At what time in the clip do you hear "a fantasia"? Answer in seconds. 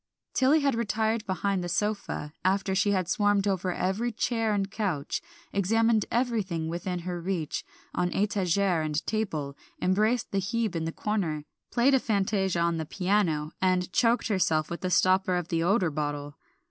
11.93-12.61